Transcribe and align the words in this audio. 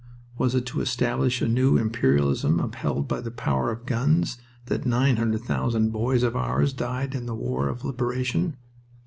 Was 0.39 0.55
it 0.55 0.65
to 0.65 0.81
establish 0.81 1.43
a 1.43 1.47
new 1.47 1.77
imperialism 1.77 2.59
upheld 2.59 3.07
by 3.07 3.21
the 3.21 3.29
power 3.29 3.69
of 3.69 3.85
guns 3.85 4.39
that 4.65 4.83
900,000 4.83 5.91
boys 5.91 6.23
of 6.23 6.35
ours 6.35 6.73
died 6.73 7.13
in 7.13 7.27
the 7.27 7.35
war 7.35 7.67
of 7.69 7.85
liberation? 7.85 8.57